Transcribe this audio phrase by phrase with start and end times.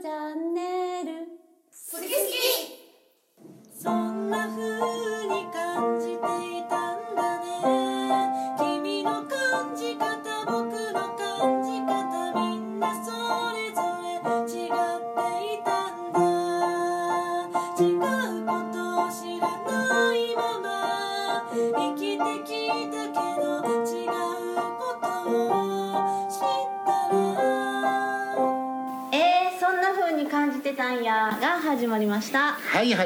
[0.00, 0.45] チャン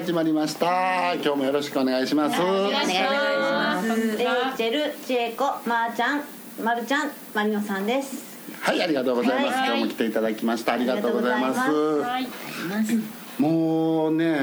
[0.00, 1.12] 始まりました。
[1.16, 2.40] 今日もよろしくお願いします。
[2.40, 4.16] お願いします。
[4.16, 4.26] レイ
[4.56, 6.22] チェル、ジェイコ、まーちゃん、
[6.64, 8.24] まるちゃん、マリノさんです。
[8.62, 9.68] はいありがとうございます、はい。
[9.68, 10.72] 今日も来ていただきました。
[10.72, 11.60] ありがとうございます。
[11.60, 12.26] ありがとうござい
[13.38, 14.38] もうね、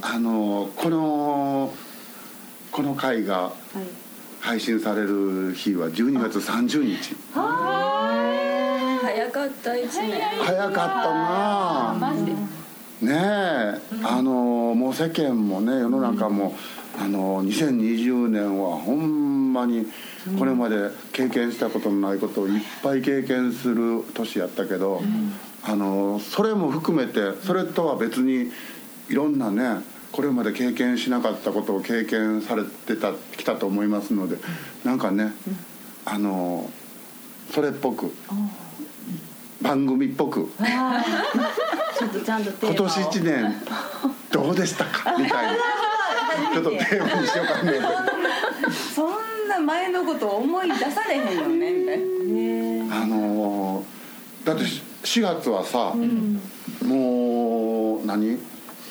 [0.00, 1.74] あのこの
[2.72, 3.52] この回がはい
[4.40, 7.14] 配信される日は12月30日。
[9.02, 10.18] 早かった一年。
[10.40, 12.63] 早かったな
[13.00, 14.32] ねえ、あの
[14.74, 16.54] もう世間もね世の中も、
[16.98, 19.86] あの2020年はほんまに
[20.38, 25.02] これまで経験したことのないことをいっぱい経験する年やったけど、
[25.64, 28.50] あのそれも含めてそれとは別に
[29.08, 34.36] いろんなねこれまで経験しなかったことを経験されてたきたと思いますので
[34.84, 35.32] なんかね、
[36.04, 36.70] あの
[37.52, 38.14] それっぽく
[39.64, 40.52] 番組っぽく。
[41.98, 42.74] ちょっとちゃんとテーマを。
[42.74, 43.54] 今年一年
[44.30, 45.16] どうでしたか？
[45.16, 45.54] みたいな。
[46.52, 47.72] ちょっとテーマにしようかね。
[48.94, 53.02] そんな前のこと思い出されへんよねみたいな。
[53.02, 53.84] あのー
[54.46, 55.94] だって4月はさ、
[56.84, 58.38] もう何？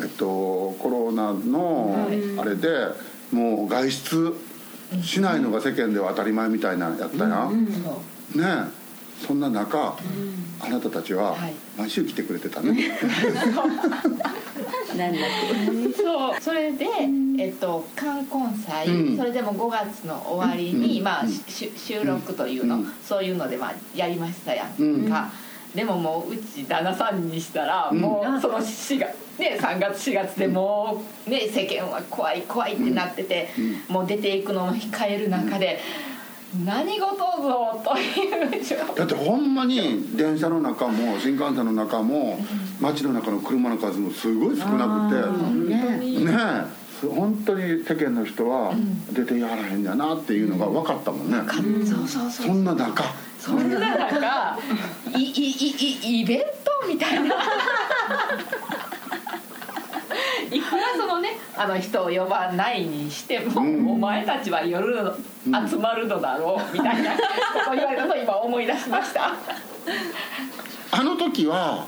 [0.02, 1.96] えっとコロナの
[2.40, 2.88] あれで
[3.32, 4.34] もう外出
[5.04, 7.72] しないのが世間では当たり前みたいなやったやん、ね
[8.36, 8.83] え
[9.26, 9.98] そんな中、
[10.60, 11.36] あなたたちは
[11.78, 12.92] 毎週来てくれてたね、
[14.98, 15.22] なんだっ
[15.96, 16.86] そうそれで、
[17.40, 19.18] えっと冠婚祭、うん。
[19.18, 22.94] それでも5月の終わりに、まあし収録というの、うん。
[23.04, 25.10] そういうのでまあやりましたやんか、うん。
[25.76, 28.00] でももううち旦那さんにしたら、うん。
[28.00, 33.50] もうその4月、ね、3月4月でもう、ね、世間は怖い怖いってなってて、
[33.88, 35.80] もう出ていくのも控える中で、
[36.66, 42.38] 何事ぞというだってほんまに電車の中も新幹線の中も
[42.80, 45.74] 街の中の車の数もすごい少なくて。
[45.74, 46.00] ね。
[46.30, 46.84] え。
[47.08, 48.74] 本当に世間の人は
[49.12, 51.38] 出てやらへんやなっていうのが分かったもんね、
[52.30, 53.04] そんな中。
[53.40, 54.58] そんな中
[55.18, 57.36] いいいいイベントみたいな
[60.50, 63.88] いくらそのねあの人を呼ばないにしても、うん。
[63.92, 65.12] お前たちは夜
[65.70, 67.20] 集まるのだろうみたいな こ
[67.66, 69.34] とを言われたのを今思い出しました。
[70.92, 71.86] あの時は、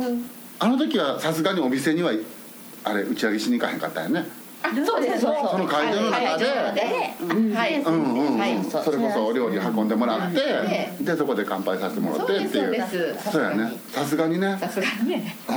[0.59, 2.11] あの時はさすがにお店には
[2.83, 4.25] あれ打ち上げしに行かへんかったよね
[4.85, 6.45] そうですそうですその会場の中で。
[7.55, 7.81] はい。
[7.81, 8.63] うんうん。
[8.63, 12.49] それこそお料理運んでもらって、えでそこで乾杯させてもらってっていう。
[12.51, 13.31] そうですそうです。
[13.31, 13.71] そうやね。
[13.89, 14.57] さすがにね。
[14.59, 15.35] さすがにね。
[15.49, 15.53] う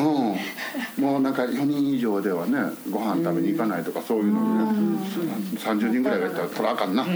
[1.00, 2.58] ん、もうなんか4人以上ではね
[2.90, 5.02] ご飯食べに行かないとかそういうのにね
[5.56, 7.04] 30人ぐらいがいたらそらあかんな、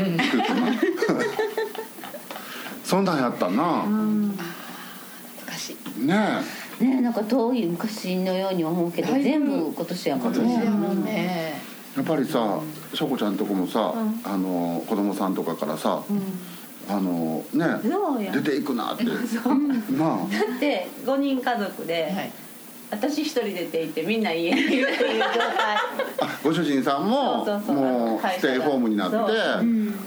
[2.84, 6.06] そんなんやったな、難しい。
[6.06, 11.54] ねけねなんか遠い昔のように思うけど全部今年やもん今年ねはもうね。
[11.68, 12.60] えやっぱりさ
[12.94, 13.92] しょこちゃんとこもさ、
[14.24, 16.02] あの子供さんとかからさ、
[16.88, 17.66] あのね
[18.32, 19.04] 出ていくなって。
[19.04, 20.18] なあ。
[20.18, 22.32] だって5人家族で、はい
[22.92, 25.76] 私一人出ていてみんな家にいるっていう状態
[26.20, 29.28] あご主人さんももうステイホームになってそう。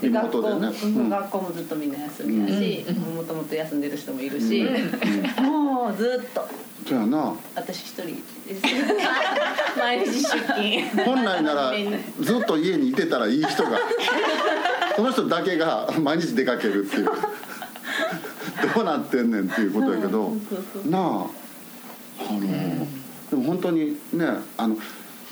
[0.02, 2.86] リモートでね、学校,、うん学校もずっとみんな休みだし
[3.16, 4.64] もともと休んでる人もいるし、
[5.42, 6.46] もうずっと。
[6.88, 7.34] そうやな。
[7.56, 8.12] 私一人で
[8.54, 8.62] す。
[9.76, 11.04] 毎日出勤。
[11.04, 11.72] 本来なら
[12.20, 13.80] ずっと家にいてたらいい人が
[14.94, 17.06] その人だけが毎日出かけるっていう。
[18.74, 20.32] どうなってんねんっていうことやけど。
[20.88, 21.45] なあ
[22.18, 22.40] あの
[23.30, 24.26] でも本当にね
[24.56, 24.76] あの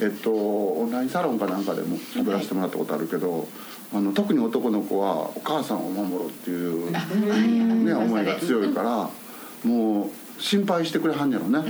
[0.00, 3.46] えっとオンラインサロンかなんかでも喋らせてもらったことあるけど、
[3.94, 6.90] あの特に男の子はお母さんを守ろうっていう、
[7.84, 9.08] ね、思いが強いから
[9.62, 11.60] もう心配してくれはんやろね、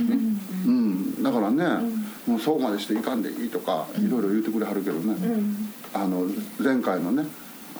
[0.65, 1.23] うん。
[1.23, 1.65] だからね、
[2.25, 5.15] もうそうまでしていかんでいいとかいろいろ言うてくれはるけどね、
[5.93, 6.25] あの
[6.57, 7.27] 前回のね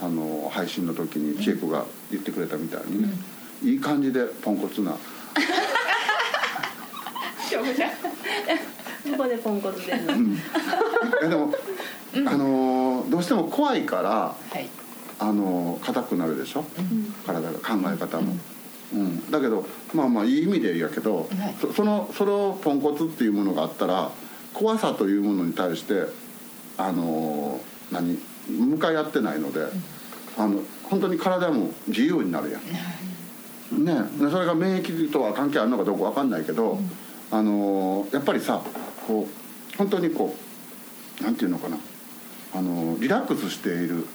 [0.02, 3.10] あの配信の時に千恵子が言ってくれたみたいにね、
[3.64, 4.96] いい感じでポンコツな
[7.64, 9.94] しいここでポンコツで
[11.24, 11.54] えでも、
[12.28, 14.68] あのどうしても怖いからはい。
[15.18, 16.66] あの硬くなるでしょ、
[17.26, 18.36] 体が考え方も、
[18.94, 21.28] うん、だけどまあまあいい意味でやけど、はい。
[21.62, 24.12] そそのそのポンコツっていうものがあったら
[24.54, 26.08] 怖さというものに対して
[26.78, 28.20] あのー何？
[28.48, 29.66] 向かい合ってないので、
[30.38, 33.86] あの本当に体も自由になるやん。
[33.86, 36.78] ね、でそれが免疫とは関係あるのかどうかわかんないけど、
[37.36, 38.62] あのーやっぱりさ
[39.08, 40.34] こう本当にこ
[41.20, 41.78] うなんていうのかな、
[42.54, 44.06] あのーリラックスしている、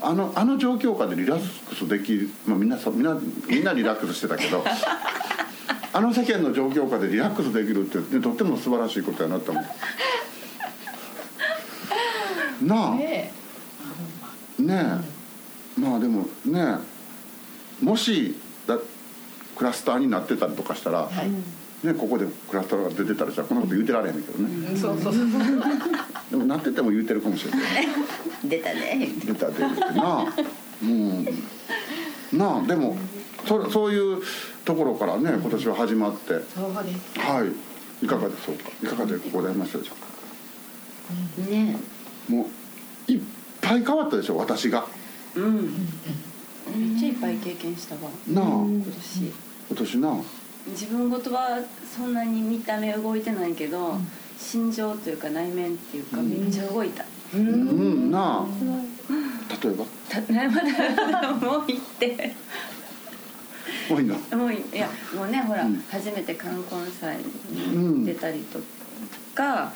[0.00, 3.16] あのあの状況下でリラックスできる、まあ、みんなみんな
[3.48, 4.64] みんなリラックスしてたけど
[5.92, 9.64] あの世間の状況下でリラックスできるって、ね、とっても素晴らしいことやなと思う。
[12.66, 12.94] なあ。
[12.96, 13.32] ね
[14.58, 15.00] ね
[15.78, 15.80] え。
[15.80, 16.78] まあでもね
[17.82, 17.84] え。
[17.84, 18.34] もし
[18.66, 18.78] だ
[19.56, 21.30] クラスターになってたりとかしたら、はい
[21.84, 25.24] ね、ここでクラスターが出てたらじゃこんなこと言うてられへんけどね、えそうそうそう
[26.30, 27.60] でもなってても言うてるかもしれない。
[28.44, 29.08] 出たね。
[29.24, 30.26] 出た出るってなあ。
[30.82, 31.24] うん。
[32.32, 32.96] なあでも
[33.46, 34.22] そそういう
[34.64, 36.26] ところからね今年は始まって。
[36.26, 36.40] そう
[36.84, 37.20] です。
[37.20, 38.04] はい。
[38.04, 38.70] いかがでしょうか？
[38.82, 39.92] いかがでございましたでしょ
[41.38, 41.50] うか？
[41.50, 41.76] ね。
[42.28, 42.48] も
[43.08, 43.20] ういっ
[43.60, 44.86] ぱい変わったでしょ私が。
[45.36, 45.88] うん。
[46.76, 48.10] めっちゃいっぱい経験したわ。
[48.28, 48.44] なあ。
[48.44, 49.32] 今年。
[49.68, 50.20] 今年な
[50.68, 51.60] 自分事は
[51.96, 53.98] そんなに見た目動いてないけど、
[54.38, 57.04] 心情というか内面っていうかめっちゃ動いた、
[57.34, 58.46] うんなあ
[59.62, 60.20] 例えばた
[60.50, 60.62] ま
[61.10, 62.34] だもう行って
[63.88, 67.16] 多いなもういいやもうねほら、うん初めて冠婚祭
[67.50, 68.64] に出たりとか、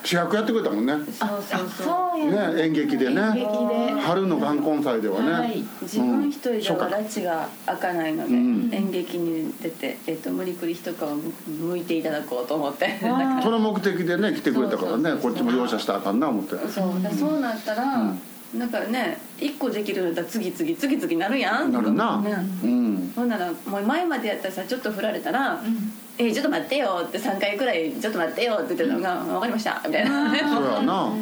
[0.03, 0.97] 主役やってくれたもんね。
[0.97, 1.87] ねそうそうそう。
[1.87, 2.51] そうや。
[2.65, 3.21] 演劇でね。
[3.21, 3.47] 演劇
[3.95, 4.01] で。
[4.01, 5.63] 春の冠婚祭ではね、はい。
[5.83, 8.71] 自分一人ではうん拉致が開かないので、うん。
[8.73, 10.97] 演劇に出て、えっと無理くり一皮
[11.49, 12.99] むいていただこうと思って。
[13.03, 13.41] あ。
[13.43, 15.31] その目的でね来てくれたからねそうそうそう。
[15.31, 16.57] こっちも容赦したらあかんな思って。
[16.69, 18.15] そうだそうなったら、
[18.55, 21.73] なんかね一個できるんだったら次々次々なるやん。
[21.73, 22.21] なるな。
[22.21, 22.35] ね。
[22.65, 23.13] うん。
[23.15, 25.61] ほんならもう前までやったらさちょっと振られたら
[26.27, 30.31] 「えちょっと待ってよ」って3回くらい「ちょっと待ってよ」って言ってたのが「分かりました」みたいな。
[30.31, 31.13] そうやな。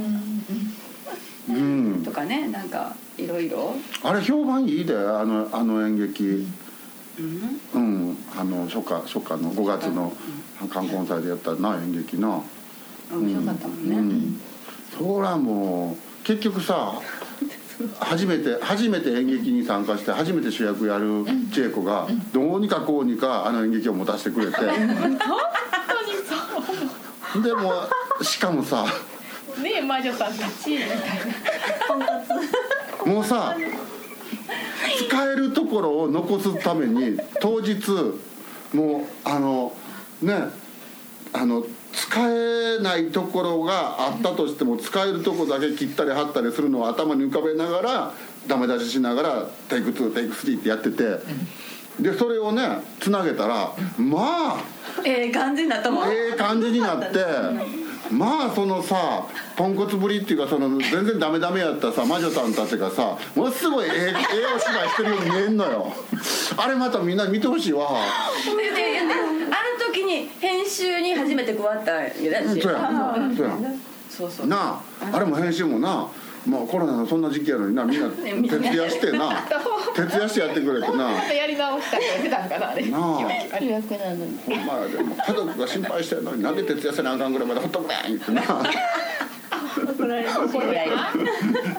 [1.49, 2.03] うん。
[2.05, 3.75] とかねなんかいろいろ。
[4.03, 6.47] あれ評判いいであのあの演劇。
[7.19, 7.61] うん。
[7.75, 8.17] うん。
[8.39, 10.13] あの初夏初夏の5月の
[10.69, 12.43] 冠婚祭でやったな演劇な。
[13.11, 14.41] 面白かったもんね、うん。
[14.99, 17.01] そらもう結局さ
[18.01, 24.59] 初めて初めて演劇に参加して初めて主役やる千恵子がどうにかこうにかあの演劇を持たせてくれて。
[27.43, 27.73] でも
[28.23, 28.87] しかもさ
[29.63, 30.97] ねえ魔女さんたちみたいな。
[33.13, 33.55] もうさ
[35.09, 37.79] 使えるところを残すために当日
[38.73, 39.73] もうあの
[40.23, 40.49] ね
[41.33, 41.65] あの
[41.99, 48.15] 使えないところがあったとしても使えるとこだけ切ったり貼ったりするのを頭に浮かべながら
[48.47, 51.19] ダメ出ししながらテイク2テイク3ってやってて
[52.01, 52.63] でそれをね
[53.01, 54.57] つなげたらまあ
[55.05, 56.09] ええ感じになったもん。
[56.09, 57.19] ええ感じになって
[58.13, 64.15] まあそのさポンコツぶりっていうかその全然ダメダメやったさ魔女さんたちがさものすごいええええ
[64.55, 65.93] お芝居してるように見えんのよ。
[66.57, 67.89] あれまたみんな見てほしいわ。
[68.45, 72.15] ででである時に編集に初めて加わったんやし
[72.61, 72.91] そうや。
[73.37, 73.53] そうや。
[74.11, 74.47] そうそう。
[74.47, 74.81] なあ
[75.13, 76.09] あれも編集もな
[76.47, 79.43] まあコロナのそんな時期やのになみんな徹夜してな
[79.95, 80.95] 徹夜してやってくれてな。
[81.09, 83.01] またやり直したりしてたんかなあれなあ。
[83.61, 88.43] 主役なのにほんまやでも家族が心配してるのになんで徹夜せなあかんぐらいまでほっとくれん言ってな。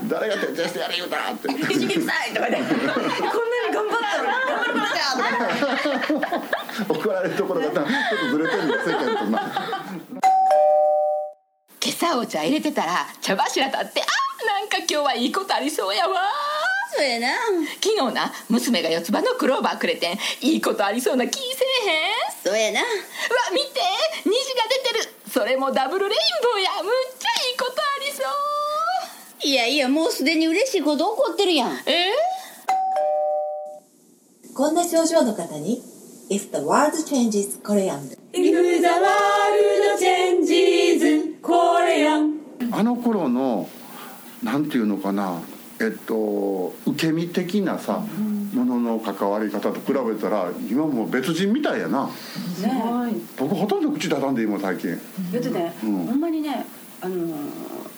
[0.10, 2.00] 誰が徹夜してやれ言うたって「一撃臭
[2.30, 4.89] い!」とかで「こんなに頑張ったのに頑張るからじゃ!」とか
[6.90, 9.52] 怒られるところがちょっとずれてるんだ世間とな
[11.82, 14.06] 今朝お茶入れてたら茶柱立ってあ
[14.46, 16.22] なんか今日はいいことありそうやわ
[16.92, 17.28] そうやな。
[17.82, 22.14] 昨日な娘が四つ葉のクローバーくれてんいいことありそうな気せえへん。
[22.44, 22.90] そうやなうわ
[23.54, 23.80] 見て
[24.26, 25.14] 虹が出てる。
[25.32, 26.84] それもダブルレインボーや。
[26.84, 29.48] むっちゃいいことありそう。
[29.48, 31.80] いやいやもうすでに嬉しいこと起こってるやん。
[31.86, 32.12] え
[34.60, 35.82] こんな症状の方に
[36.30, 38.12] If the world changes Korean
[42.74, 43.70] あの頃の
[44.44, 45.40] なんていうのかな
[45.80, 48.04] えっと受け身的なさ
[48.54, 52.08] ものの関わり方と比べたら今もう別人みたいやな。
[52.08, 52.12] ね。
[53.38, 55.00] 僕ほとんど口出さんで今最近。
[55.32, 56.06] 言ってね、うん。
[56.06, 56.66] ほんまにね、
[57.00, 57.30] あのー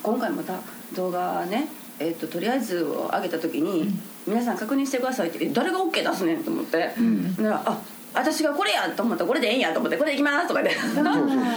[0.03, 0.59] 今回また
[0.95, 3.91] 動画ね、えっととりあえずを上げた時に、
[4.27, 7.35] 皆さん確認してくださいってえ誰が OK 出すねんと思って、ん。
[7.35, 7.81] だからあ
[8.13, 10.71] 私がこれやと思ったらこれでええんやと思ってこれでいきますとかで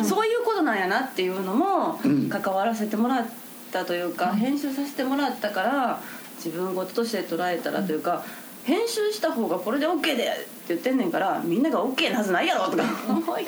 [0.05, 2.29] そういうことなんやなっていうのもうん。
[2.29, 3.27] 関わらせてもらっ
[3.73, 6.01] たというか、編集させてもらったから
[6.37, 8.25] 自分事として捉えたらというか
[8.65, 12.85] 編集した方がこれで OK でって言ってんねんからみんなが OK なはずないやろとか。
[13.09, 13.47] 思い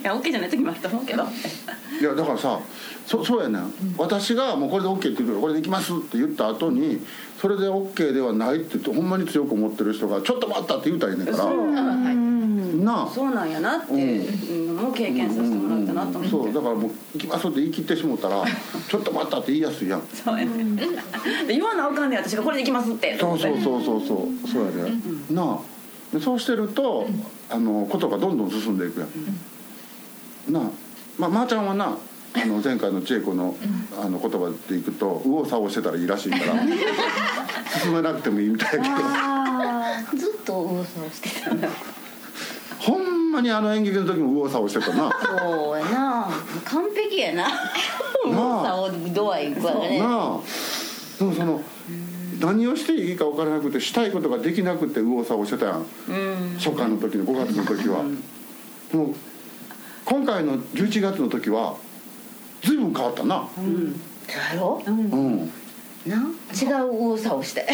[0.00, 1.24] いや OK じゃない時もあると思うけど。
[1.24, 2.60] いやだからさ
[3.06, 7.00] そそうやねん、私がもうこれで OK って言うからこれでいきますって言った後に
[7.40, 11.44] それで OK ではないって言ってほんまに強く思ってる人がちょっと待ったって言うたらいいねんから。
[12.84, 13.08] なあ。
[13.08, 18.44] そうなんやなっていうのも経験させてもらったなと思って、そうだからもう行きますって言い切ってしもたら
[18.88, 20.02] ちょっと待ったって言いやすいやん。
[20.12, 20.86] そうやね
[21.46, 23.16] で言わなあかんねん私がこれでいきますって。
[23.18, 24.48] そうそうそうそうそう。
[24.48, 24.90] そうやで、
[25.30, 25.58] なあ。
[26.12, 27.06] でそうしてると、
[27.50, 29.08] あのことがどんどん進んでいくやん、
[30.48, 30.62] なあ
[31.18, 31.96] まあまー、ちゃんはな
[32.34, 33.56] あの前回の千恵子の
[33.98, 36.44] あの言葉でいくと右往左往してたらいいらしいから
[37.82, 40.18] 進めなくてもいいみたいやけど。
[40.18, 41.68] ずっと右往左往してたな
[42.78, 45.10] ほんまにあの演劇の時も右往左往してたな。
[45.22, 46.28] そうやな。
[46.64, 47.48] 完璧やな。
[48.26, 49.98] 右往左往度合い行くわね。
[49.98, 50.40] なあ。
[51.18, 51.62] でもその
[52.38, 55.86] 何をしていいか分からなくてしたいことができなくて右往左往してたやん。
[56.58, 58.04] 初夏の時の5月の時は。
[58.92, 59.14] でも
[60.06, 61.76] 今回の11月の時は
[62.62, 63.48] 随分変わったな。
[63.54, 63.66] そう
[64.54, 64.80] やろ？
[64.86, 65.50] うん、
[66.06, 66.16] な？
[66.16, 66.22] 違う
[66.54, 67.66] 右往左往して。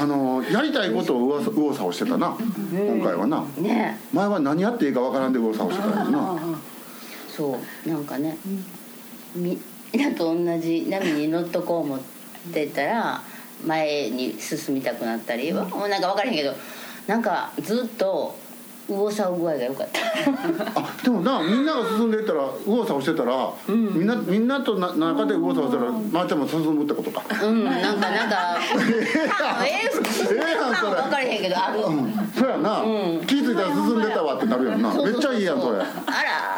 [0.00, 2.34] あのやりたいことを右往左往してたな。
[2.72, 3.44] 今回はな。
[3.58, 3.98] ね。
[4.14, 6.38] 前は何やっていいか分からんで右往左往してたやんな
[7.28, 7.88] そう。
[7.88, 8.38] なんかね。
[9.36, 9.58] み
[9.92, 12.00] みんなと同じ波に乗っとこう思っ
[12.54, 13.22] てたら
[13.66, 15.66] 前に進みたくなったりは？
[15.66, 16.54] もうなんか分からへんけど。
[17.06, 18.38] なんかずっと
[18.90, 20.00] 右往左往具合が良かった。
[20.80, 27.22] あでもなみんなが進んでいったら右往左往してたら、みんなみんなとな中で右往左往したらまー、ちゃんも進むってことか。
[27.46, 28.58] うんなんかなんか
[29.64, 29.90] えええ
[30.34, 30.90] えやんそれ。
[30.90, 31.80] 分からへんけどある
[32.36, 32.82] そうやな、
[33.26, 35.78] 気づいたら進んでたわってなるやんなめっちゃいいやんそれ。
[35.78, 35.86] なあ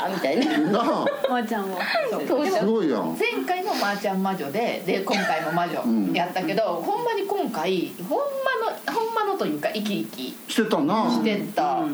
[0.00, 0.38] らーみたい
[0.72, 0.80] な。
[0.80, 1.04] あ。
[1.28, 1.78] まーちゃんも。
[2.26, 3.16] そうすごいやん。
[3.18, 8.24] 前回も「まーちゃん魔女で」で今回も魔女やったけど、ほんまに今回ほんま
[8.70, 10.34] のほんまのというか生き生き。
[10.48, 11.10] してたな。
[11.10, 11.86] してた、な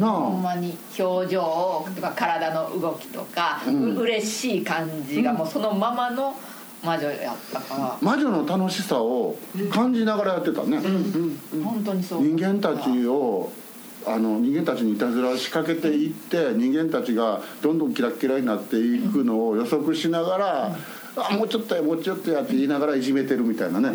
[0.00, 6.34] ほんあまに表情とか体の動きとか、ううん嬉しい感じがもうそのままの
[6.82, 9.36] 魔女やったから、魔女の楽しさを
[9.70, 10.78] 感じながらやってたね、
[11.62, 13.50] 本当にそう人間たちを
[14.06, 20.76] あの人間たちにいたずらを仕掛けていって人間たちがどんどんキラッキラになっていくのを予測しながら
[21.16, 23.88] 「あもうちょっとやもうちょっとや」って言いながらいじめてるみたいなね、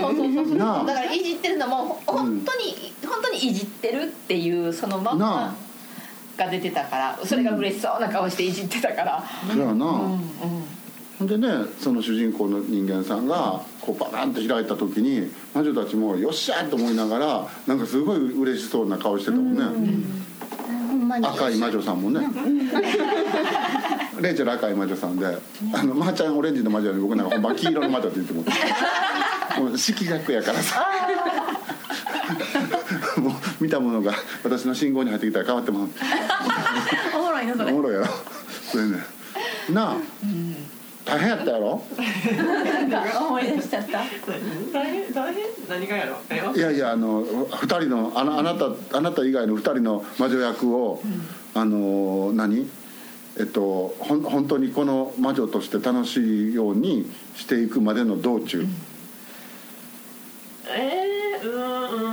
[0.00, 0.84] そうそうそうそうなあ。
[0.84, 5.56] だからいじってるのもほ本当に、本当にいじってるっていうそのまなま
[6.36, 9.86] が出てたからそれが嬉しそうな顔していじってたから、そうやな、うんう
[10.16, 10.20] ん。
[11.18, 11.48] ほんでね
[11.80, 19.64] その主人公の人間さんがこうバカンと開いた時に魔女たちも「よっしゃ!」と思いながらなんかすごい嬉しそうな顔してたもんね、
[21.08, 21.36] ほんまに。
[21.36, 22.20] 赤い魔女さんもね。
[24.20, 25.30] レイチェル赤い魔女さんであ
[25.84, 30.86] のまーちゃんオレンジの魔女で僕なんか本番黄色の魔女って言ってもらもう色弱やからさ。
[33.18, 34.12] もう見たものが
[34.44, 35.84] 私の信号に入ってきたら変わってもら
[37.18, 37.72] おもろいなそうれ。
[37.72, 38.06] おもろいやろ。
[38.70, 38.98] それね。
[39.70, 39.96] なあ、
[41.08, 41.82] 大変やったやろ？
[43.28, 44.02] 思い出しちゃった。
[44.72, 46.16] 大変大変何がやろ？
[46.28, 46.58] え？
[46.58, 51.00] いやいやあの2人のあのあなたあなた以外の2人の魔女役を、
[51.54, 52.68] あの何？
[53.38, 58.66] えっとほん本当にこの魔女として楽しいようにしていくまでの道中、
[60.68, 61.62] えー、うーん
[61.94, 62.07] うんうん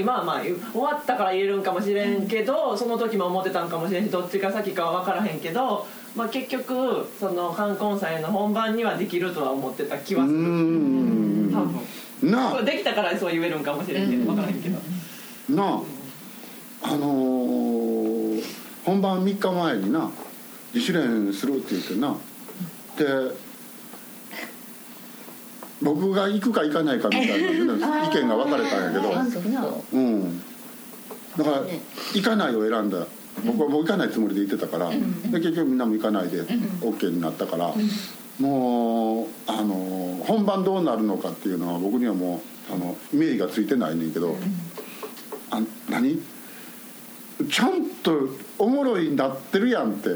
[0.00, 10.38] 今今はまあ終わったから言えるんかもしれんけど、その時も思ってたんかもしれんしどっちが先かは分からへんけど、まあ、結局その冠婚祭の本番にはできるとは思ってた気はする。
[10.38, 11.50] ん。
[11.52, 12.30] 多分。
[12.30, 12.62] なあ。
[12.62, 14.78] できたからそう言えるんかもしれんけど分からへんけど、
[15.50, 15.80] なあ。
[16.82, 20.10] あのー本番3日前にな
[20.72, 22.16] 自主練するって言ってな。
[22.96, 23.49] で
[25.82, 29.12] 僕が行くか行かないかみたいな、ね、 意見が分かれたんやけど。
[29.92, 30.42] うん
[31.36, 31.62] だから
[32.12, 33.06] 行かないを選んだ。
[33.44, 34.96] 僕はもう行かないつもりで行ってたから、で
[35.38, 36.42] 結局みんなも行かないで
[36.80, 37.72] OK になったから、
[38.38, 44.36] もうあの本番どうなるのかっていうのは僕にはもうあのイメージがついてないねんけど、
[45.50, 46.20] あ何？
[47.50, 50.10] ちゃんとおもろいになってるやんって、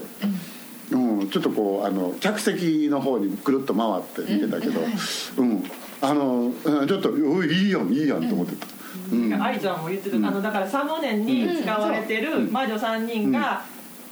[0.93, 4.81] うんちょっとこうあの客席の方にくるっと回って見てたけど、
[5.39, 5.65] うん
[6.01, 8.67] あのうんちょっと「おいいいやんいいやん」と思ってた。
[9.13, 9.43] うん。
[9.43, 13.63] 愛ちゃんも言ってた、あのだからサムネに使われてる魔女3人が、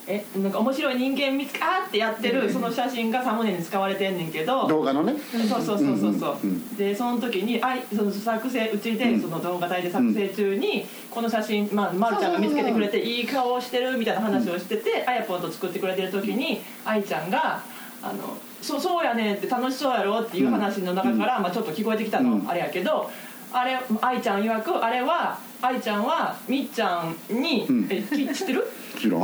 [0.08, 5.14] えなんか面白い人間見つかあってやってるその写真がサムネに使われてんねんけど、動画のね。
[5.48, 17.62] そうそうそうそうそう、でその時にあいその作成うちでその動画体で作成中に、この写真、まあ、まるちゃんが見つけてくれていい顔をしてるみたいな話をしててあやぽんと作ってくれてる時に愛ちゃんが
[18.02, 22.48] 「あのそうそうやねんって楽しそうやろっていう話の中から、まあ、ちょっと聞こえてきたの、うん。
[22.48, 23.10] あれやけど
[23.52, 27.86] あれ愛ちゃん曰くあれは愛ちゃんはみっちゃんに、うん。
[27.90, 28.66] えき知ってる？
[28.98, 29.22] ちろん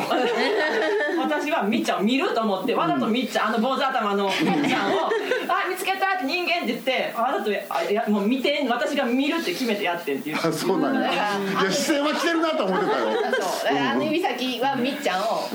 [1.18, 4.32] 私はみっちゃんを見ると思ってわざとみっちゃんあの坊主頭のみっ
[4.68, 5.06] ちゃんを
[5.48, 15.48] 「あ見つけた!」って人間って言ってわざとあいやもう見て私が見るって決めてやってんっていうあそうなんやいや視線は来てるなと思ってたよそうだからあの指先はみっちゃんを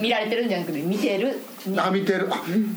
[0.00, 1.40] 見られてるんじゃなくて見てる
[1.76, 2.36] あ見てるあ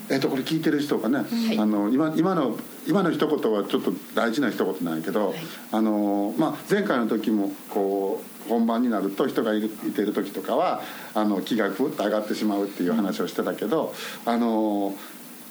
[0.10, 1.26] えっとこれ聞いてる人がね、
[1.60, 5.36] あの今今の今の一言はちょっと大事な一言なんやけど、
[5.74, 10.82] あのまあ、前回の時もこう本番になると人がいるいてる時とかは
[11.14, 13.94] あの気がふっと上がってしまうっていう話をしてたけど、
[14.26, 14.96] あの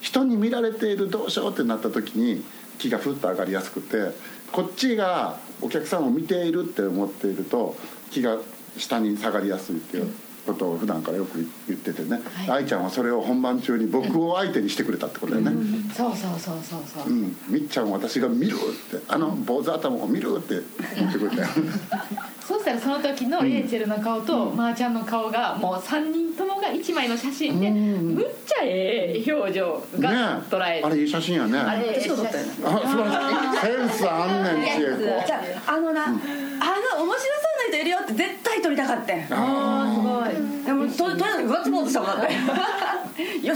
[0.00, 2.44] 人に見られているどうしようってなった時に
[2.78, 4.12] 気がふっと上がりやすくて
[4.52, 7.76] こっちがお客さんを見ているって思っていると
[8.10, 8.38] 気が
[8.78, 10.12] 下に下がりやすいっていう
[10.46, 15.92] ことを普段からよく言っててね、愛ちゃんはそれを本番中に僕を相手にしてくれたってことだよね。
[15.92, 17.12] そうそうそうそうそう。
[17.12, 20.60] うん、みっちゃんを私が見るってあの坊主頭を見るって
[20.96, 21.48] 言ってくれたよ
[22.46, 31.58] そうしたらその時のレイチェルの顔とまーちゃんの顔がもう3人ともが1枚の写真でむっちゃええ表情ねが捉えあれいい写真やね。
[31.58, 32.52] あれ私が撮ったよね。
[32.64, 33.66] あ素晴らしい。
[33.66, 35.26] センスあんねん千恵子。
[35.26, 39.26] じゃああのな、あの面白そ人いるよって絶対撮りたかったん。
[39.30, 40.64] あすごい。
[40.64, 42.38] でもととりあえずガッツポーズしたもんだよ。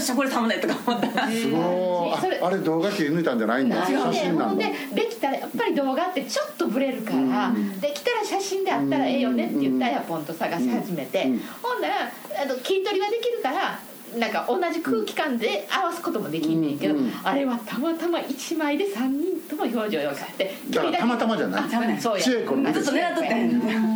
[0.01, 1.27] っしゃこれサムネとか思った。
[1.27, 2.41] すごい。
[2.41, 3.85] ああれ動画切り抜いたんじゃないんだ。
[3.85, 11.41] 写で真なんでできたらやっぱり動画ってちょっとブレるから、できたら写真であったらええよねって言ったらやポンと探し始めて、うん。
[11.61, 11.95] ほんなら
[12.41, 13.79] あの切り取りはできるから
[14.17, 16.99] なんか同じ空気感で合わすこともできんねんけど、うん。
[17.01, 17.13] うん。
[17.23, 21.63] あれはたまたま1枚で3人とも表情よかってだからたまたまじゃない。
[21.63, 22.23] あそうや。
[22.23, 23.51] 千恵子のずっと狙っとったん。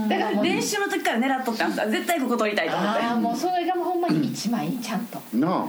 [0.10, 3.02] やだから練習の時から狙っとったんさ絶対ここ撮りたいと思って。
[3.04, 5.18] ああもうそれがもうほんまに1枚にちゃんと。
[5.18, 5.52] こなあ。
[5.52, 5.68] うやっ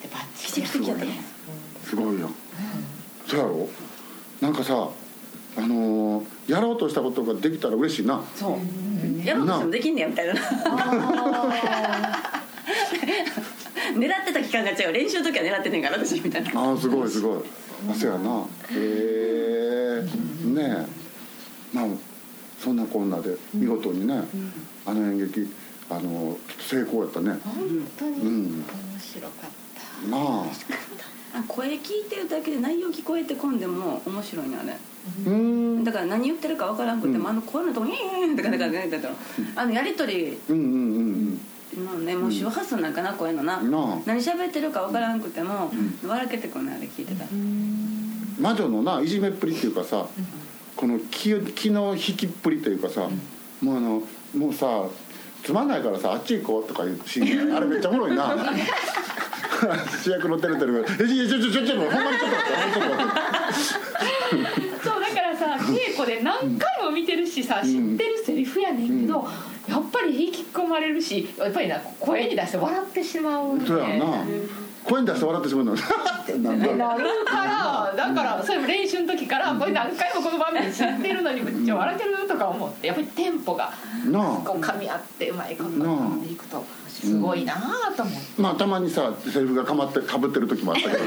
[0.00, 1.12] てバッチリ奇跡的やったね。
[1.84, 2.30] すごいよ。
[3.26, 3.68] そうやろ？
[4.40, 4.88] なんかさ
[5.58, 8.22] あのーやろうとしたことができたら嬉しいな。
[8.34, 9.26] そう。
[9.26, 10.34] やろうとしてもできんねやみたいな
[13.94, 14.92] 狙ってた期間が違う。
[14.92, 16.60] 練習の時は狙ってねんから私みたいな。
[16.60, 17.42] ああすごいすごい。
[17.90, 18.40] あそうやな。
[18.40, 20.02] へえ。
[20.46, 20.86] ね
[21.72, 21.76] え。
[21.76, 21.86] まあ
[22.58, 24.24] そんなこんなで見事にね、
[24.86, 25.48] あの演劇
[25.90, 27.38] あの成功やったね。
[27.44, 28.44] 本当にうん。
[28.44, 28.64] 面
[29.00, 29.50] 白かっ
[30.02, 30.06] た。
[30.08, 30.44] まあ。
[31.34, 34.72] あ声聞いてるだけで内容聞こえてこんでも面白いねあれ
[35.26, 35.84] うーん。
[35.84, 39.14] だから何言ってるか分からんくても、あの声のとこに「イーン!」とかなんかねだったら
[39.56, 40.68] あのやり取りうんうんう
[41.00, 41.40] ん
[41.80, 43.78] のねもう周波数なんかな声のな、うんな。
[43.78, 43.98] あ。
[44.06, 45.70] 何喋ってるか分からんくても、
[46.06, 47.24] 笑けてくるねあれ聞いてた。
[47.24, 47.30] ら、
[48.40, 50.06] 魔女のないじめっぷりっていうかさ
[50.76, 53.08] この気気の引きっぷりというかさ
[53.62, 54.02] もうあの
[54.36, 54.84] もうさ
[55.42, 57.20] つまんないからさあっち行こうとか言うし
[57.54, 58.34] あれめっちゃおもろいな。
[60.02, 69.26] 主役のてるてるが「えちょちょちょちょちょほんまにちょっと待ってほんまにちょっと待って」そうだからさ稽古で何回も見てるしさ、知ってるセリフやねんけど、
[69.68, 73.66] やっぱり引き込まれるしやっぱりな声に出して笑ってしまうね。
[73.66, 74.24] そうやんな。
[74.84, 75.74] 声に出して笑ってしまうの。
[75.74, 83.72] なんだなるからだからそれも練習の時からこれ何回もこの場面知ってるのにめっちゃ笑ってるとか思ってやっぱりテンポが
[84.44, 87.54] こう噛み合ってうまいこと噛んでいくとすごいな
[87.96, 88.42] と思って。
[88.42, 91.04] まあたまにさセリフがかまってかぶってる時もあったけど。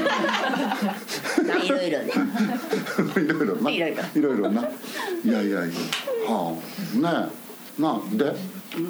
[1.64, 2.12] いろいろね。
[3.16, 3.70] いろいろな。
[3.70, 4.02] いろいろ。
[4.14, 4.62] いろいろな。
[4.62, 4.64] い
[5.24, 5.74] やいやいや。
[6.28, 6.56] は
[6.94, 6.98] あ。
[6.98, 7.39] ねえ
[7.80, 8.34] なあで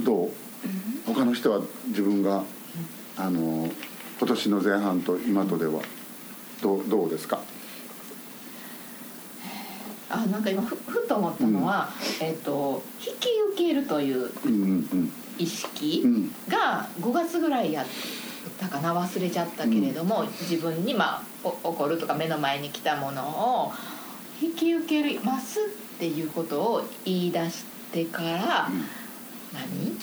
[0.04, 0.30] どう？
[1.06, 2.44] 他の人は自分が
[3.16, 3.68] あの
[4.18, 5.80] 今年の前半と今とでは
[6.62, 7.40] どうどうですか？
[10.10, 11.88] あなんか今ふふと思ったのは、
[12.20, 16.34] えっ、と引き受けるといううんうん意識うん。
[16.48, 17.86] が5月ぐらいやっ
[18.58, 23.22] たかな忘れちゃったけれども、自分にまあお起こるとか目の前に来たもの
[23.68, 23.72] を
[24.42, 28.68] 引き受けますっていうことを言い出してから、
[29.52, 29.98] 何？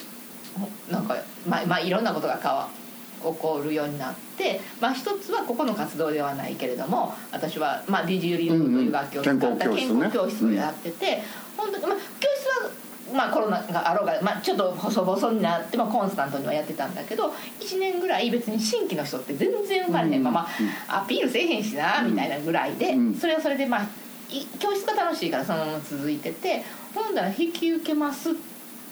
[0.89, 1.15] おなんか
[1.47, 2.69] まあまあいろんなことが変わ
[3.17, 9.76] 起こるようになって、まあ、一つはここの活動ではないけれども私は、まあ、ディジュリウムという楽器を使ったうんうん。
[9.76, 11.21] 健康教室をやってて、
[11.56, 20.23] 本当にまあ、教室は、まあ、コロナがあろうが、まあ、ちょっと細々になって、まあ、コンスタントにはやってたんだけど1年ぐらい別に新規の人って全然生まれへん。
[20.23, 20.47] まま、
[20.88, 23.15] アピールせえへんしなみたいなぐらいで、うん。
[23.15, 23.88] それはそれでまあ
[24.30, 28.34] い教室が楽しいからそのまま続いててほんだら引き受けますっ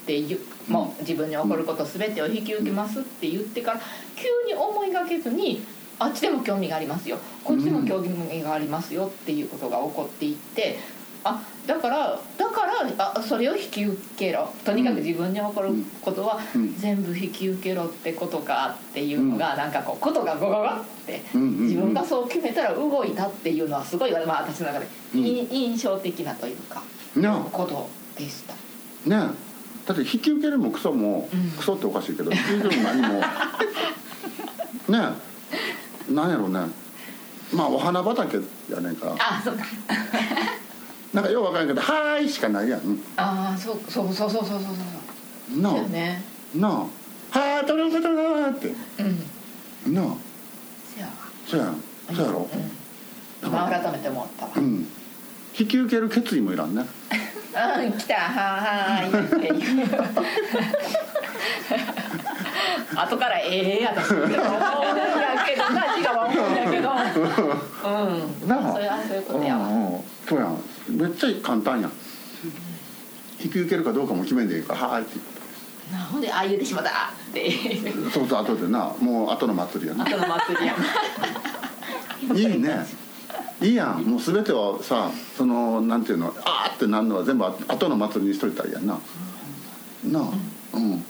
[0.06, 3.80] ていうもう自分に起こること全てを引き受けますって言ってから
[4.16, 5.64] 急に思いがけずに
[5.98, 7.18] あっちでも興味がありますよ。
[7.44, 10.78] こっちでも興味がありますよっていうことが起こっていって
[11.24, 14.54] あだからだからあそれを引き受けろ。
[14.64, 15.70] とにかく自分に起こる
[16.02, 16.76] ことはうん。
[16.78, 26.80] 全部引き受けろってことかっていうのがなんかこうことがゴゴゴって自分がそう決めたら動いたっていうのはすごい、まあ、私の中で印象的なというか。
[26.80, 27.05] ね
[27.52, 28.54] ことでした。
[29.10, 29.34] ね。
[29.86, 31.52] だって引き受けるもクソも、うん。
[31.52, 33.22] クソっておかしいけど引き受けるも何も。
[34.90, 35.26] ね。
[36.10, 36.60] なんやろうね。
[37.54, 38.38] まあお花畑
[38.70, 39.16] やねんから。
[39.20, 39.64] あそうか。
[41.14, 43.00] なんかようわからんけど「はーい」しかないやん。
[43.16, 44.60] ああそうそうそうそうそうそう。
[44.60, 46.24] そうなあね。
[46.56, 46.72] なあ
[47.32, 48.74] 「はー取れることだ」って。
[49.88, 49.94] うん。
[49.94, 50.06] なあ。
[51.48, 51.82] そうやん。
[52.16, 52.50] そうやろ。
[52.52, 53.48] うん。
[53.48, 54.52] 今改めて思ったわ。
[54.56, 54.88] うん
[55.58, 56.82] 引き受ける決意もいらんね。
[56.82, 58.16] うん来た。
[58.16, 59.26] はーい。
[59.26, 59.88] っていう
[62.98, 64.38] 後からええやだって思うんだ
[65.46, 65.86] けどな
[66.26, 66.90] 思うんだけど。
[66.90, 66.94] う
[68.46, 68.48] ん。
[68.48, 68.74] なあ。
[68.74, 69.68] それはそういうことやわ。
[69.68, 70.58] うんうんそうやん。
[70.90, 71.92] めっちゃ簡単やん。
[73.42, 75.20] 引き受けるかどうかも決めんでいいから「はーい」って
[75.94, 76.94] なほんでああ言うてしまったっ
[77.34, 77.52] て。
[78.12, 78.94] そうそう後でな。
[79.00, 80.04] もう後の祭りやな。
[80.04, 80.76] 後の祭りや
[82.34, 83.05] いいね
[83.62, 84.04] いいやん。
[84.04, 89.00] もう全てはさそのなんていうのあーってなるのは全部後の祭りにしといたらいいやんな。
[90.06, 90.24] なあ。
[90.74, 91.04] うん。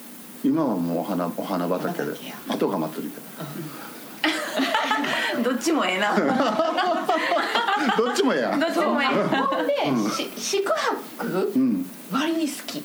[0.43, 2.13] 今はもうお花お花畑で。
[2.47, 3.15] 後が祭りで
[5.43, 6.15] どっちもええな。
[7.97, 8.59] どっちもええやん。
[8.59, 9.07] どっちもええ。
[9.07, 10.71] ほんで、し宿
[11.17, 11.89] 泊うん。
[12.11, 12.83] 割に好き。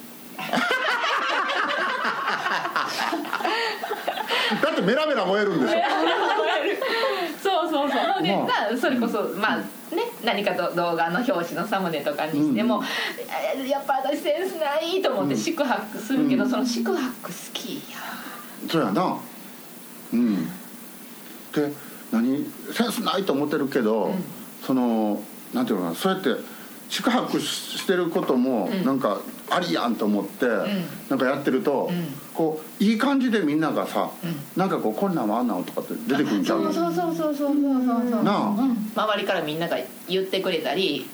[4.62, 5.76] だってメラメラ燃えるんでしょ
[7.42, 9.56] そうそうそうほんで、まあなそれこそまあ
[9.94, 12.82] ね何かと動画の表紙のサムネとかにしても、
[13.56, 16.50] えやっぱ私センスないと思って宿泊するけど、うん。
[16.50, 17.98] その宿泊好きや
[18.68, 19.18] そうやな。
[20.12, 20.46] うん。
[20.46, 21.72] で
[22.12, 24.24] 何センスないと思ってるけど、ん。
[24.62, 26.30] そのなんていうのかなそうやって
[26.90, 28.84] 宿泊してることもん。
[28.84, 30.46] なんかありやんと思って、
[31.08, 32.06] なんかやってると、うん。
[32.34, 34.10] こういい感じでみんながさ、
[34.56, 36.64] うなんかこうこんなんはあんなんとかって出てくるんちゃう？
[36.64, 38.24] そうそうそうそうそうそうそう。
[38.24, 38.48] なあ。
[38.48, 38.92] うん。
[38.94, 41.08] 周りからみんなが言ってくれたり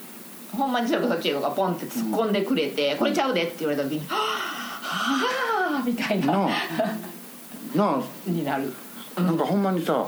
[0.52, 6.26] ほんまにそれこそチがポンって突っ込んでくれて「これちゃうで」って言われた時に「はあはあ」みたいな。
[6.32, 6.48] なあ。
[7.74, 8.72] なになる。
[9.16, 10.06] あなんかほんまにさ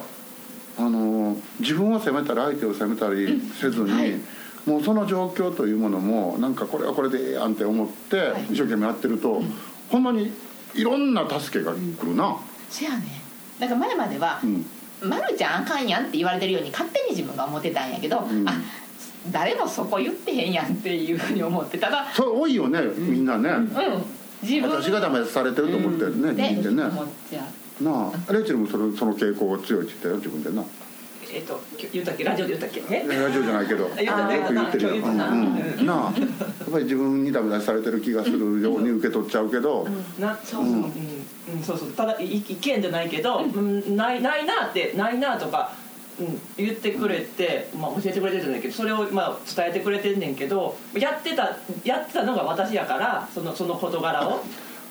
[0.78, 4.20] あの自分を責めたり相手を責めたりせずに、はい
[4.66, 8.54] もうその状況というものもなんかこれはこれでええやんって思ってい。
[8.54, 9.42] 一生懸命やってると、
[9.90, 10.32] ほんまに
[10.74, 12.36] いろんな助けが来るな、
[12.68, 13.22] せやね
[13.58, 14.66] だから前まではうん
[15.08, 18.48] 「まるちゃんあかんやん」って言われてるように勝手に自分が思ってたんやけど、ん。
[18.48, 18.52] あ
[19.30, 21.90] 誰もそこ言ってへんやんっていうふうに思ってた。
[21.90, 23.68] だそれ多いよねみんなね、うん。
[24.42, 26.84] 自分私がダメされてると思ってるね、で聞いてね。
[26.84, 27.46] 思っちゃ
[27.80, 27.84] う。
[27.84, 28.32] なあ。
[28.32, 30.64] レイチェルもそのその傾向が強いって言ったよ自分でな
[31.32, 31.60] えっと
[31.92, 32.24] 言ったっけ？
[32.24, 32.94] ラジオで言ったっけ？
[32.94, 33.06] え？
[33.06, 33.84] ラジオじゃないけど。
[33.84, 35.10] よく言ってるよ、うん。
[35.10, 35.86] うん。
[35.86, 36.12] なあ。
[36.18, 36.26] や
[36.68, 39.86] っぱり自分にダメ出しされてる気がするように受け取っちゃうけど、
[40.18, 40.80] なそうそう、ううん。
[40.80, 41.92] んうん、そうそう。
[41.92, 45.72] ただい意見じゃないけど、うん、ないないなってないなとか、
[46.20, 54.42] うん、言ってくれて、まあ、教えてくれてるじゃないけどそれをまあ伝えてくれてんねんけどやってたやってたのが私やからそのその事柄を。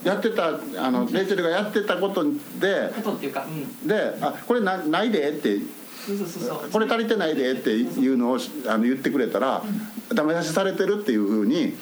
[0.03, 2.23] やってたあのレイチェルがやってたこと
[2.59, 3.87] でことっていうかうん。
[3.87, 5.67] で「あこれなないで」ってそうそうそうそう
[6.71, 9.63] 「これ足りてないで」っていうのをあの言ってくれたら
[10.13, 11.75] ダメ出しされてるっていうふうに。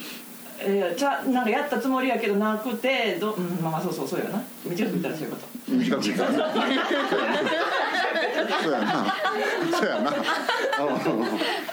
[0.58, 4.42] えー、じゃなんかやったつもりやけどなくてど、うん、まあまあそうそうそうやな。
[4.64, 5.48] 短く言ったらそういうこと。
[5.68, 6.32] 短く言ったら。
[8.64, 9.16] そうやな。
[9.78, 10.12] そうやな。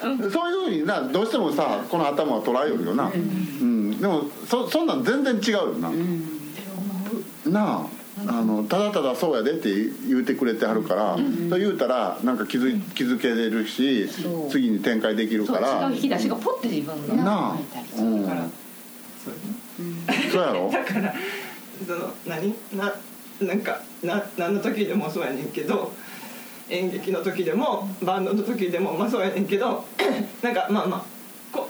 [0.04, 5.90] うんそういうふうになどうしてもさこの頭は捉えよるよな、うん、でもそそんなん全然違うよな、
[7.50, 7.86] なあ
[8.28, 9.68] あのただただそうやでって
[10.08, 14.08] 言うてくれてはるから、と言うたらなんか気づい気づけれるし
[14.50, 17.50] 次に展開できるそうから違う引き出しがポッて自分のなあ。
[17.54, 18.48] 入ったりするうん だから。
[19.24, 20.70] そうやねそうやろ？
[20.70, 21.14] だから
[21.86, 22.54] その何？
[22.76, 22.92] な
[23.40, 25.92] なんかな何の時でもそうやねんけど
[26.68, 29.84] 演劇の時でもバンドの時でもまあそうやねんけど
[30.42, 31.06] なんかまあまあこ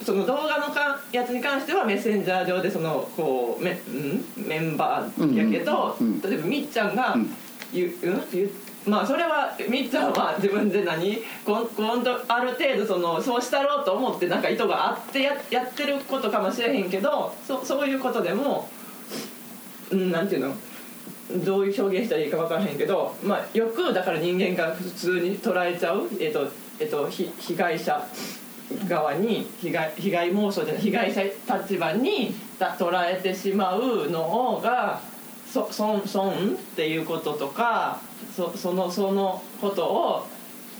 [0.04, 6.06] その動画のかやつに関してはメッセンジャー上でそのこうメ,、うん、メンバーやけど、うん。
[6.06, 6.20] うん。
[6.20, 7.34] 例えばみっちゃんがうん。
[7.72, 8.50] 言う、うん、言う
[8.86, 11.18] まあそれはみっちゃんは 自分で何？
[11.44, 18.68] こんこんとある程度そのそうしたろうと思ってなんか意図があってややってることかもしれへんけどそそういうことでも
[19.90, 20.54] うんなんていうの？
[21.44, 26.46] どういう表現したらいいか分からへんけど、まあ、よくだから人間が普通に捉えちゃう、えっと
[26.78, 28.04] えっと、ひ被害者
[28.88, 35.00] 側に被害被害妄想じゃない被害者立場にだ捉えてしまうのが
[35.50, 36.32] そ損損っ
[36.74, 38.00] ていうこととか
[38.34, 40.26] そそのそのことを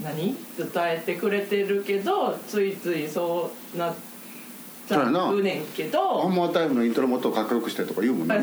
[0.02, 0.34] 何？
[0.56, 3.94] 伝えてくれてるけどついついそうなっ
[4.88, 8.34] ちゃうねんけハどンマータイムのイントロもっとかっこよくしてとか言うもんね。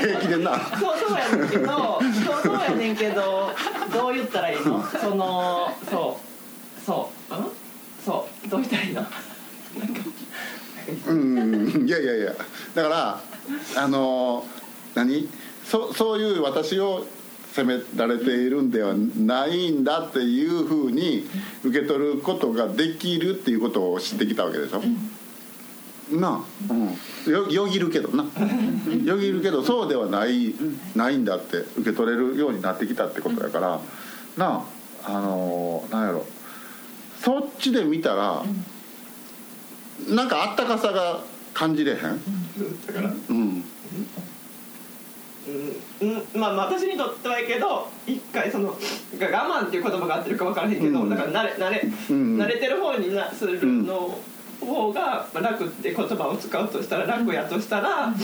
[0.00, 0.56] 平気でな。
[0.56, 1.66] そうそうやねんけど。
[1.66, 3.50] そうそうやねんけど。
[3.92, 4.82] どう言ったらいいの？
[4.84, 6.18] そのそ
[6.80, 6.80] う。
[6.86, 7.34] そう。
[7.34, 7.63] うん？
[8.48, 9.10] どう言ったらいなんか
[11.08, 12.34] うんいやいやいや。
[12.74, 13.20] だから
[13.76, 14.46] あの
[14.94, 15.28] 何？
[15.64, 17.06] そそういう私を
[17.52, 21.26] 責められているんではないんだっていうふうに
[21.62, 24.82] 受け取ることができるっていうことを知ってきたわけでしょ、
[26.18, 28.24] なあ、うん、よよぎるけどな。
[29.04, 30.54] よぎるけどそうではない
[30.94, 33.80] ないんだって受け取れるようになってきたってことだから。
[34.36, 34.64] なあ
[35.06, 36.26] あのなんやろ
[37.24, 38.44] そっちで見たら
[40.08, 41.20] なんかあったかさが
[41.54, 41.98] 感じれへん？
[41.98, 43.10] だから？
[43.30, 43.36] うん。
[43.38, 43.64] うん。
[46.00, 46.40] うん。
[46.40, 48.76] まあ私にとってはいいけど一回その
[49.18, 51.08] が我慢っていう言葉が合ってるか分からへんけど、うん。
[51.08, 52.36] だから慣れ慣れ、うん。
[52.36, 54.18] 慣れてる方になするの
[54.60, 58.14] 方がまあ楽って言葉を使うとしたら楽やとしたら、うん。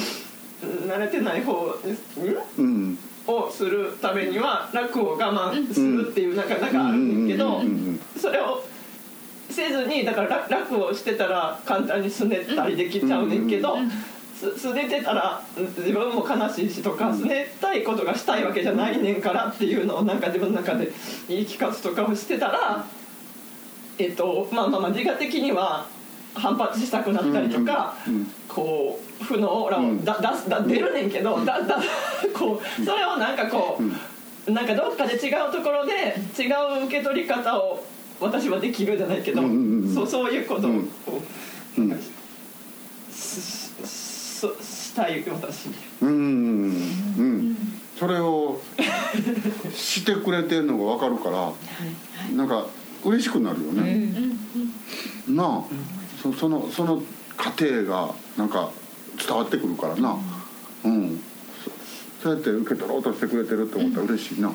[0.91, 2.99] 慣れてない方ですんうん。
[3.27, 8.01] をするためには楽を我慢するっていうなんかなんかあるんだけどうんうんうんうん。
[8.19, 8.63] それを
[9.53, 13.77] せずにだから楽楽をしてたら簡単にすねたりできちゃうねんけど。
[14.41, 20.91] すすねてたらうん自分も悲しいしとかすねたいことがしたいわけじゃないねんからっていうのをなんか自分の中で
[21.29, 22.87] 言い聞かすとかをしてたら
[23.99, 25.87] えっとまあまあまあ自我的には
[26.35, 27.97] 反発したくなったりとか、
[28.49, 31.81] こう負のオーラをだ出すだ出るねんけどだだ
[32.33, 33.81] こうそれをなんかこ
[34.47, 36.47] う、なんかどっかで違うところで違
[36.81, 37.85] う受け取り方を
[38.21, 40.83] 私はできるじゃないけど、うんうんうんそうそういうことを、うん。
[41.07, 41.23] こ
[41.79, 42.01] ううん。
[43.13, 45.69] しししたい私
[46.03, 47.57] うんうん
[47.99, 48.61] それを
[49.73, 51.53] してくれてるのが分かるから
[52.35, 52.67] なんか
[53.05, 54.13] 嬉しくなるよね、
[55.29, 55.65] なあ
[56.23, 57.03] そそのその
[57.37, 58.71] 過程がなんか
[59.27, 60.17] 伝わってくるからな。
[60.85, 61.21] うん。
[61.65, 61.71] そ
[62.23, 64.53] そうやって受け取ろうとしてくれてるって思ったら嬉しいな、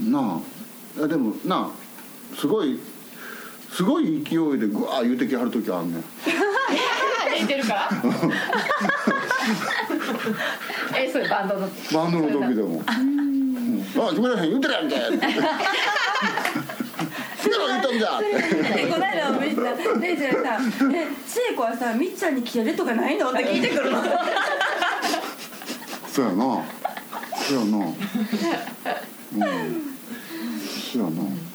[0.00, 0.40] なあ。
[0.98, 1.79] いやでもなあ
[2.38, 2.78] すごい
[3.72, 6.04] すごい勢いでグワー言うてきはる時あんねん。
[7.40, 7.90] 寝てるから
[10.96, 11.68] えそれバンドの。
[11.92, 13.84] バンドの時でも「うん。
[13.96, 15.18] あ決めらへん言うてるやんけ」 って
[17.36, 18.28] 「決めろ言うとんじゃ」んな
[20.00, 24.02] レイジェさん「え千恵子はさみっちゃんにるとかないの?」って聞いてくるの。
[26.12, 26.36] そうやな。
[27.46, 27.78] そうやな。
[29.36, 29.96] うん。
[30.92, 31.49] そうやな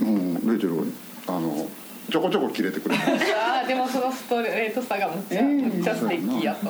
[0.00, 0.92] うんレイチェル
[1.28, 1.66] あの
[2.10, 3.02] ちょこちょこ切れてくれる
[3.40, 6.68] あーでもそのストレートさがむっちゃむっちゃ素敵やと。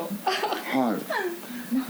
[0.79, 0.97] はい。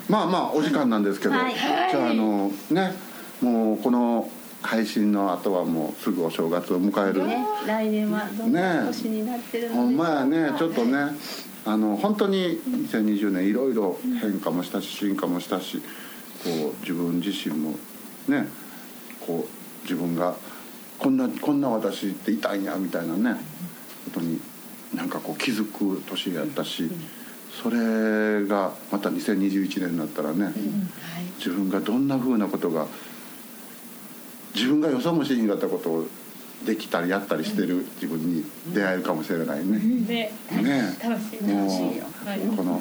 [0.08, 2.94] まあまあお時間なんですけど、はいじゃああのね
[3.40, 4.30] もうこの
[4.62, 7.26] 配信の後はもうすぐお正月を迎える。
[7.26, 10.98] ね来年はどんな年になってるのほんまやねかちょっとね
[11.64, 12.60] あの本当に
[12.90, 15.82] 2020年いろいろ変化もしたし進化もしたし
[16.44, 17.74] こう自分自身も
[18.28, 18.46] ね
[19.26, 20.34] こう自分が
[20.98, 23.40] こんなこんな私っていたんやみたいなね
[24.04, 24.40] ことに
[24.94, 26.90] なんかこう気づく年やったし
[27.62, 30.52] それがまた2021年になったらね
[31.38, 32.86] 自分がどんなふうなことが
[34.54, 36.06] 自分が予想もしんかったことを
[36.64, 39.78] できたりやったりしてる自分に出会えるかもしれないね。
[39.78, 40.32] ね。
[40.62, 40.96] ね。
[41.02, 42.04] 楽しいも楽しいよ。
[42.24, 42.40] はい。
[42.40, 42.80] うこの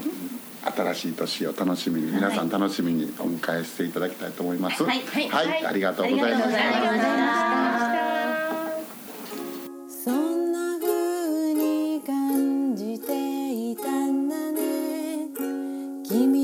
[0.63, 4.83] 新しい年を楽しみに皆さん楽しみにお迎えしていただきたいと思います。
[4.83, 5.01] はい。
[5.01, 5.65] はい。
[5.65, 7.27] ありがとうございましありがとうございま
[7.77, 7.79] た。
[9.87, 10.03] した。
[10.05, 14.61] そんな風に感じていたんだね。
[16.07, 16.40] 君